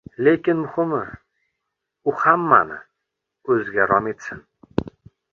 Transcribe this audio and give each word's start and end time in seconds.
Lekin, 0.25 0.57
muhimi, 0.61 1.01
u 2.11 2.15
hammani 2.21 2.77
o‘ziga 3.55 3.85
rom 3.93 4.09
etsin. 4.13 4.41